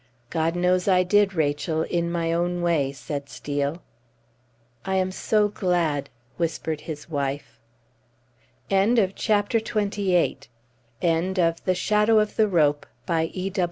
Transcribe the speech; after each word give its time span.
"God 0.31 0.55
knows 0.55 0.87
I 0.87 1.03
did, 1.03 1.35
Rachel, 1.35 1.83
in 1.83 2.11
my 2.11 2.33
own 2.33 2.63
way," 2.63 2.91
said 2.91 3.29
Steel. 3.29 3.83
"I 4.83 4.95
am 4.95 5.11
so 5.11 5.47
glad!" 5.47 6.09
whispered 6.37 6.81
his 6.81 7.07
wife. 7.07 7.59
THE 8.69 8.77
END 8.77 8.97
End 8.97 8.97
of 9.11 9.15
the 9.15 9.23
Project 9.27 9.71
Gutenberg 9.71 10.39
EBook 11.03 11.37
of 11.49 11.63
The 11.65 11.75
Shadow 11.75 12.17
of 12.17 12.35
the 12.35 12.47
Rope, 12.47 12.87
by 13.05 13.29
E. 13.31 13.51